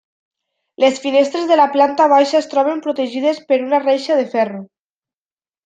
Les 0.83 0.95
finestres 1.03 1.45
de 1.51 1.57
la 1.61 1.67
planta 1.75 2.09
baixa 2.15 2.39
es 2.41 2.49
troben 2.55 2.83
protegides 2.87 3.45
per 3.53 3.61
una 3.69 3.83
reixa 3.87 4.21
de 4.23 4.27
ferro. 4.35 4.67